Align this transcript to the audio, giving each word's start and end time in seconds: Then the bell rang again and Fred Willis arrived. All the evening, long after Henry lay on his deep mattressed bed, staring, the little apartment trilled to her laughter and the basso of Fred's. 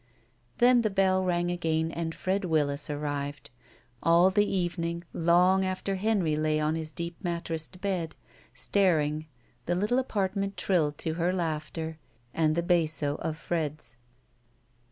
Then 0.57 0.81
the 0.81 0.89
bell 0.89 1.23
rang 1.23 1.51
again 1.51 1.91
and 1.91 2.15
Fred 2.15 2.43
Willis 2.43 2.89
arrived. 2.89 3.51
All 4.01 4.31
the 4.31 4.49
evening, 4.49 5.03
long 5.13 5.63
after 5.63 5.97
Henry 5.97 6.35
lay 6.35 6.59
on 6.59 6.73
his 6.73 6.91
deep 6.91 7.15
mattressed 7.23 7.79
bed, 7.81 8.15
staring, 8.51 9.27
the 9.67 9.75
little 9.75 9.99
apartment 9.99 10.57
trilled 10.57 10.97
to 10.97 11.13
her 11.21 11.31
laughter 11.31 11.99
and 12.33 12.55
the 12.55 12.63
basso 12.63 13.17
of 13.17 13.37
Fred's. 13.37 13.95